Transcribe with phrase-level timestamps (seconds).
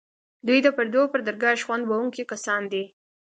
[0.47, 2.83] دوی د پردو پر درګاه شخوند وهونکي کسان دي.